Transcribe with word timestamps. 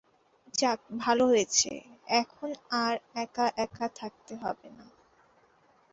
যাক, 0.53 0.79
ভালো 0.97 1.23
হয়েছে, 1.25 1.71
এখন 2.13 2.49
আর 2.81 2.93
এক-একা 3.15 3.87
থাকতে 3.95 4.33
হবে 4.35 4.67
না। 4.77 4.85